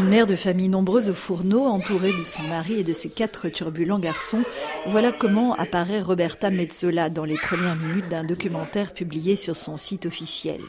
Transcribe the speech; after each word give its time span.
Une 0.00 0.08
mère 0.08 0.26
de 0.26 0.34
famille 0.34 0.70
nombreuse 0.70 1.10
au 1.10 1.14
fourneau, 1.14 1.66
entourée 1.66 2.12
de 2.12 2.24
son 2.24 2.42
mari 2.44 2.80
et 2.80 2.84
de 2.84 2.94
ses 2.94 3.10
quatre 3.10 3.50
turbulents 3.50 3.98
garçons, 3.98 4.42
voilà 4.86 5.12
comment 5.12 5.52
apparaît 5.56 6.00
Roberta 6.00 6.48
Mezzola 6.48 7.10
dans 7.10 7.26
les 7.26 7.36
premières 7.36 7.76
minutes 7.76 8.08
d'un 8.08 8.24
documentaire 8.24 8.94
publié 8.94 9.36
sur 9.36 9.56
son 9.56 9.76
site 9.76 10.06
officiel. 10.06 10.62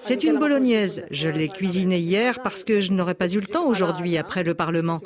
C'est 0.00 0.24
une 0.24 0.38
bolognaise. 0.38 1.04
Je 1.10 1.28
l'ai 1.28 1.48
cuisinée 1.48 1.98
hier 1.98 2.40
parce 2.42 2.64
que 2.64 2.80
je 2.80 2.92
n'aurais 2.92 3.14
pas 3.14 3.28
eu 3.28 3.40
le 3.40 3.46
temps 3.46 3.66
aujourd'hui 3.66 4.16
après 4.16 4.42
le 4.42 4.54
Parlement. 4.54 5.00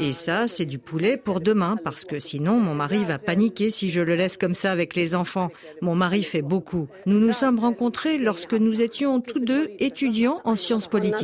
Et 0.00 0.12
ça, 0.12 0.48
c'est 0.48 0.66
du 0.66 0.80
poulet 0.80 1.16
pour 1.16 1.40
demain 1.40 1.76
parce 1.84 2.04
que 2.04 2.18
sinon 2.18 2.58
mon 2.58 2.74
mari 2.74 3.04
va 3.04 3.18
paniquer 3.18 3.70
si 3.70 3.90
je 3.90 4.00
le 4.00 4.16
laisse 4.16 4.36
comme 4.36 4.54
ça 4.54 4.72
avec 4.72 4.96
les 4.96 5.14
enfants. 5.14 5.50
Mon 5.80 5.94
mari 5.94 6.24
fait 6.24 6.42
beaucoup. 6.42 6.88
Nous 7.06 7.20
nous 7.20 7.32
sommes 7.32 7.60
rencontrés 7.60 8.18
lorsque 8.18 8.54
nous 8.54 8.82
étions 8.82 9.20
tous 9.20 9.38
deux 9.38 9.70
étudiants 9.78 10.40
en 10.44 10.56
sciences 10.56 10.88
politiques. 10.88 11.19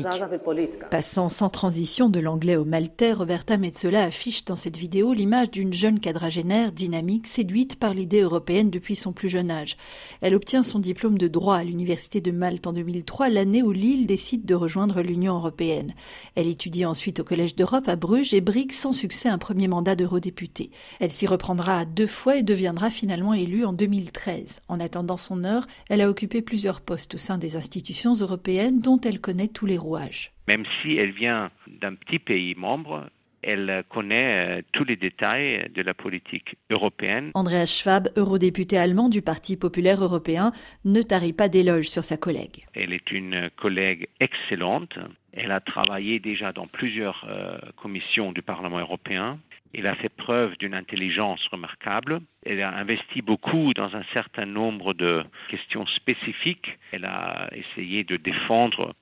Passant 0.91 1.29
sans 1.29 1.49
transition 1.49 2.09
de 2.09 2.21
l'anglais 2.21 2.57
au 2.57 2.65
maltais, 2.65 3.13
Roberta 3.13 3.57
Metzola 3.57 4.05
affiche 4.05 4.45
dans 4.45 4.57
cette 4.57 4.77
vidéo 4.77 5.13
l'image 5.13 5.51
d'une 5.51 5.73
jeune 5.73 6.01
quadragénaire 6.01 6.73
dynamique 6.73 7.27
séduite 7.27 7.77
par 7.77 7.95
l'idée 7.95 8.21
européenne 8.21 8.71
depuis 8.71 8.97
son 8.97 9.13
plus 9.13 9.29
jeune 9.29 9.51
âge. 9.51 9.77
Elle 10.21 10.35
obtient 10.35 10.63
son 10.63 10.79
diplôme 10.79 11.19
de 11.19 11.29
droit 11.29 11.57
à 11.57 11.65
l'université 11.65 12.21
de 12.21 12.31
Malte 12.31 12.67
en 12.67 12.73
2003, 12.73 13.29
l'année 13.29 13.63
où 13.63 13.73
Lille 13.73 14.07
décide 14.07 14.45
de 14.45 14.55
rejoindre 14.55 15.03
l'Union 15.03 15.37
européenne. 15.37 15.95
Elle 16.35 16.47
étudie 16.47 16.85
ensuite 16.85 17.21
au 17.21 17.25
Collège 17.25 17.55
d'Europe 17.55 17.89
à 17.89 17.97
Bruges 17.97 18.35
et 18.35 18.41
brigue 18.41 18.73
sans 18.73 18.93
succès 18.93 19.29
un 19.29 19.39
premier 19.39 19.69
mandat 19.69 19.97
d'eurodéputé. 19.97 20.71
Elle 21.01 21.11
s'y 21.13 21.27
reprendra 21.27 21.85
deux 21.85 22.07
fois 22.07 22.37
et 22.37 22.43
deviendra 22.43 22.91
finalement 22.91 23.35
élue 23.35 23.65
en 23.65 23.73
2013. 23.73 24.61
En 24.69 24.81
attendant 24.81 25.17
son 25.17 25.45
heure, 25.45 25.67
elle 25.89 26.01
a 26.01 26.09
occupé 26.09 26.43
plusieurs 26.43 26.81
postes 26.81 27.15
au 27.15 27.19
sein 27.19 27.39
des 27.39 27.57
institutions 27.57 28.15
européennes 28.15 28.81
dont 28.81 29.01
elle 29.01 29.21
connaît 29.21 29.49
tous 29.49 29.67
les 29.67 29.79
rouages. 29.87 30.33
Même 30.49 30.65
si 30.81 30.97
elle 30.97 31.13
vient 31.13 31.51
d'un 31.81 31.95
petit 31.95 32.19
pays 32.19 32.55
membre, 32.57 33.09
elle 33.47 33.85
connaît 33.89 34.59
euh, 34.59 34.63
tous 34.73 34.85
les 34.85 34.97
détails 34.97 35.71
de 35.73 35.83
la 35.83 35.95
politique 35.95 36.57
européenne. 36.69 37.31
Andreas 37.35 37.67
Schwab, 37.67 38.09
eurodéputé 38.17 38.77
allemand 38.77 39.09
du 39.09 39.23
Parti 39.23 39.57
populaire 39.57 40.03
européen, 40.03 40.53
ne 40.85 41.01
tarit 41.01 41.33
pas 41.33 41.49
d'éloges 41.49 41.89
sur 41.89 42.05
sa 42.05 42.17
collègue. 42.17 42.65
Elle 42.75 42.93
est 42.93 43.13
une 43.13 43.49
collègue 43.57 44.09
excellente. 44.19 44.99
Elle 45.33 45.53
a 45.53 45.61
travaillé 45.61 46.19
déjà 46.19 46.53
dans 46.53 46.67
plusieurs 46.67 47.25
euh, 47.29 47.59
commissions 47.77 48.33
du 48.33 48.43
Parlement 48.43 48.81
européen. 48.81 49.39
Elle 49.75 49.87
a 49.87 49.95
fait 49.95 50.09
preuve 50.09 50.57
d'une 50.57 50.75
intelligence 50.75 51.47
remarquable. 51.49 52.21
Elle 52.45 52.63
a 52.63 52.75
investi 52.75 53.21
beaucoup 53.21 53.75
dans 53.75 53.95
un 53.95 54.03
certain 54.15 54.47
nombre 54.47 54.95
de 54.95 55.23
questions 55.49 55.87
spécifiques. 55.87 56.79
Elle 56.93 57.05
a 57.05 57.51
essayé 57.53 58.03
de 58.03 58.17
défendre 58.17 58.95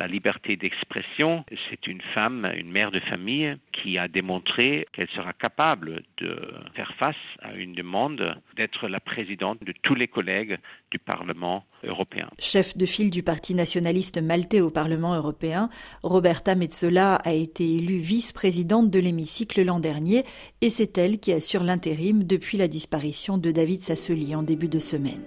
la 0.00 0.06
liberté 0.06 0.56
d'expression. 0.56 1.44
C'est 1.68 1.86
une 1.86 2.00
femme, 2.00 2.50
une 2.56 2.70
mère 2.70 2.90
de 2.90 3.00
famille 3.00 3.54
qui 3.70 3.98
a 3.98 4.08
démontré 4.08 4.86
qu'elle 4.92 5.10
sera 5.10 5.34
capable 5.34 6.02
de 6.16 6.54
faire 6.74 6.94
face 6.94 7.22
à 7.42 7.52
une 7.52 7.74
demande 7.74 8.40
d'être 8.56 8.88
la 8.88 8.98
présidente 8.98 9.62
de 9.62 9.74
tous 9.82 9.94
les 9.94 10.08
collègues 10.08 10.58
du 10.90 10.98
Parlement 10.98 11.66
européen. 11.84 12.28
Chef 12.38 12.76
de 12.76 12.86
file 12.86 13.10
du 13.10 13.22
Parti 13.22 13.54
nationaliste 13.54 14.20
maltais 14.20 14.60
au 14.60 14.70
Parlement 14.70 15.14
européen, 15.14 15.68
Roberta 16.02 16.54
Metsola 16.54 17.16
a 17.16 17.32
été 17.32 17.76
élue 17.76 17.98
vice-présidente 17.98 18.90
de 18.90 18.98
l'hémicycle 18.98 19.62
l'an 19.62 19.80
dernier 19.80 20.24
et 20.60 20.70
c'est 20.70 20.98
elle 20.98 21.18
qui 21.18 21.32
assure 21.32 21.62
l'intérim 21.62 22.24
depuis 22.24 22.58
la 22.58 22.68
disparition 22.68 23.38
de 23.38 23.50
David 23.50 23.82
Sassoli 23.82 24.34
en 24.34 24.42
début 24.42 24.68
de 24.68 24.78
semaine. 24.78 25.20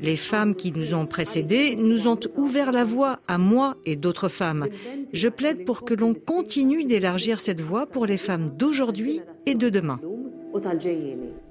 Les 0.00 0.16
femmes 0.16 0.54
qui 0.54 0.72
nous 0.72 0.94
ont 0.94 1.06
précédées 1.06 1.76
nous 1.76 2.08
ont 2.08 2.20
ouvert 2.36 2.72
la 2.72 2.84
voie 2.84 3.18
à 3.28 3.38
moi 3.38 3.76
et 3.86 3.96
d'autres 3.96 4.28
femmes. 4.28 4.68
Je 5.12 5.28
plaide 5.28 5.64
pour 5.64 5.84
que 5.84 5.94
l'on 5.94 6.14
continue 6.14 6.84
d'élargir 6.84 7.40
cette 7.40 7.60
voie 7.60 7.86
pour 7.86 8.06
les 8.06 8.18
femmes 8.18 8.52
d'aujourd'hui 8.56 9.20
et 9.46 9.54
de 9.54 9.68
demain. 9.68 10.00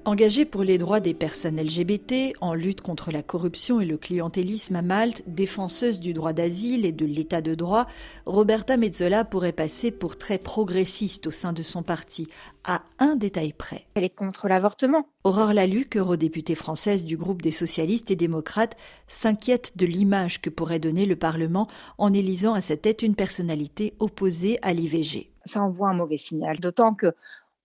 Engagée 0.04 0.44
pour 0.44 0.62
les 0.62 0.76
droits 0.76 1.00
des 1.00 1.14
personnes 1.14 1.60
LGBT, 1.60 2.34
en 2.40 2.52
lutte 2.52 2.82
contre 2.82 3.10
la 3.10 3.22
corruption 3.22 3.80
et 3.80 3.86
le 3.86 3.96
clientélisme 3.96 4.76
à 4.76 4.82
Malte, 4.82 5.22
défenseuse 5.26 6.00
du 6.00 6.12
droit 6.12 6.32
d'asile 6.32 6.84
et 6.84 6.92
de 6.92 7.06
l'état 7.06 7.40
de 7.40 7.54
droit, 7.54 7.86
Roberta 8.26 8.76
Mezzola 8.76 9.24
pourrait 9.24 9.52
passer 9.52 9.90
pour 9.90 10.18
très 10.18 10.38
progressiste 10.38 11.26
au 11.26 11.30
sein 11.30 11.52
de 11.52 11.62
son 11.62 11.82
parti, 11.82 12.28
à 12.64 12.82
un 12.98 13.16
détail 13.16 13.54
près. 13.54 13.86
Elle 13.94 14.04
est 14.04 14.14
contre 14.14 14.48
l'avortement. 14.48 15.06
Aurore 15.24 15.54
Laluc, 15.54 15.96
eurodéputée 15.96 16.54
française 16.54 17.04
du 17.04 17.16
groupe 17.16 17.40
des 17.40 17.52
socialistes 17.52 18.10
et 18.10 18.16
démocrates, 18.16 18.76
s'inquiète 19.08 19.76
de 19.76 19.86
l'image 19.86 20.42
que 20.42 20.50
pourrait 20.50 20.78
donner 20.78 21.06
le 21.06 21.16
Parlement 21.16 21.68
en 21.96 22.12
élisant 22.12 22.52
à 22.52 22.60
sa 22.60 22.76
tête 22.76 23.02
une 23.02 23.14
personnalité 23.14 23.94
opposée 23.98 24.58
à 24.62 24.74
l'IVG. 24.74 25.30
Ça 25.46 25.62
envoie 25.62 25.88
un 25.88 25.94
mauvais 25.94 26.18
signal, 26.18 26.60
d'autant 26.60 26.94
que 26.94 27.14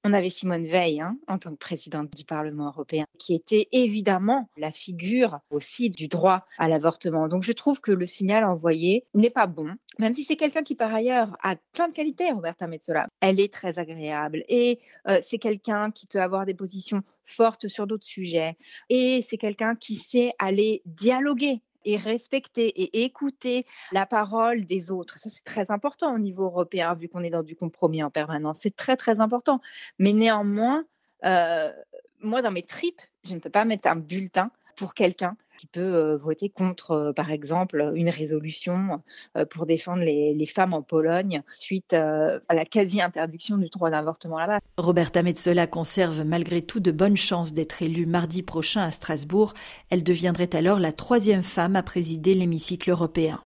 on 0.06 0.14
avait 0.14 0.30
Simone 0.30 0.68
Veil 0.68 1.02
hein, 1.02 1.18
en 1.28 1.40
tant 1.40 1.50
que 1.50 1.58
présidente 1.58 2.16
du 2.16 2.24
Parlement 2.24 2.68
européen, 2.68 3.06
qui 3.18 3.34
était 3.34 3.68
évidemment 3.72 4.48
la 4.56 4.70
figure 4.70 5.40
aussi 5.50 5.90
du 5.90 6.08
droit 6.08 6.46
à 6.60 6.68
l'avortement. 6.68 7.28
Donc 7.28 7.42
je 7.42 7.52
trouve 7.52 7.82
que 7.82 7.92
le 7.92 8.06
signal 8.06 8.46
envoyé 8.46 9.04
n'est 9.16 9.32
pas 9.32 9.48
bon, 9.48 9.74
même 9.98 10.14
si 10.14 10.24
c'est 10.24 10.36
quelqu'un 10.36 10.62
qui 10.62 10.76
par 10.76 10.94
ailleurs 10.94 11.36
a 11.42 11.56
plein 11.74 11.88
de 11.88 11.96
qualités, 11.96 12.32
Roberta 12.32 12.68
Metsola. 12.68 13.08
Elle 13.20 13.40
est 13.40 13.52
très 13.52 13.80
agréable 13.80 14.44
et 14.48 14.80
euh, 15.08 15.20
c'est 15.24 15.40
quelqu'un 15.40 15.90
qui 15.90 16.06
peut 16.06 16.22
avoir 16.22 16.46
des 16.46 16.54
positions 16.54 17.02
fortes 17.24 17.68
sur 17.68 17.88
d'autres 17.88 18.06
sujets 18.06 18.58
et 18.90 19.24
c'est 19.24 19.38
quelqu'un 19.38 19.76
qui 19.76 19.96
sait 19.96 20.34
aller 20.38 20.84
dialoguer 20.86 21.62
et 21.86 21.98
respecter 21.98 22.68
et 22.68 23.04
écouter 23.04 23.66
la 23.92 24.06
parole 24.06 24.66
des 24.66 24.92
autres. 24.92 25.20
Ça, 25.20 25.30
c'est 25.30 25.44
très 25.44 25.72
important 25.72 26.14
au 26.14 26.20
niveau 26.20 26.44
européen, 26.46 26.94
vu 26.96 27.08
qu'on 27.08 27.24
est 27.24 27.30
dans 27.30 27.44
du 27.44 27.56
compromis 27.56 28.04
en 28.04 28.10
permanence. 28.10 28.60
C'est 28.60 28.76
très, 28.76 28.98
très 28.98 29.20
important. 29.20 29.62
Mais 30.00 30.14
néanmoins, 30.14 30.86
euh, 31.24 31.72
moi, 32.20 32.42
dans 32.42 32.52
mes 32.52 32.64
tripes, 32.64 33.02
je 33.24 33.34
ne 33.34 33.40
peux 33.40 33.50
pas 33.50 33.66
mettre 33.66 33.88
un 33.88 33.96
bulletin 33.96 34.52
pour 34.76 34.94
quelqu'un 34.94 35.38
qui 35.58 35.68
peut 35.68 36.14
voter 36.16 36.50
contre, 36.50 37.14
par 37.16 37.32
exemple, 37.32 37.92
une 37.96 38.10
résolution 38.10 39.02
pour 39.50 39.66
défendre 39.66 40.04
les, 40.04 40.46
femmes 40.46 40.74
en 40.74 40.82
Pologne 40.82 41.42
suite 41.52 41.94
à 41.94 42.40
la 42.54 42.66
quasi-interdiction 42.66 43.58
du 43.58 43.70
droit 43.70 43.90
d'avortement 43.90 44.40
là-bas. 44.40 44.60
Roberta 44.78 45.24
Metzola 45.24 45.68
conserve 45.68 46.24
malgré 46.24 46.62
tout 46.62 46.80
de 46.80 46.92
bonnes 46.92 47.18
chances 47.18 47.54
d'être 47.54 47.82
élue 47.82 48.06
mardi 48.06 48.44
prochain 48.44 48.82
à 48.82 48.92
Strasbourg. 48.92 49.54
Elle 49.90 50.04
deviendrait 50.04 50.56
alors 50.56 50.80
la 50.80 50.92
troisième 50.92 51.44
femme 51.44 51.76
à 51.76 51.84
présider 51.84 52.36
l'hémicycle 52.36 52.90
européen. 52.92 53.42